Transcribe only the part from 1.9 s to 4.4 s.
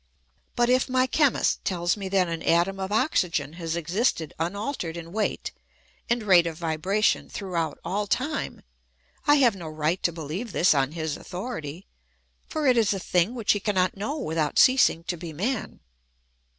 me that an atom of oxygen has existed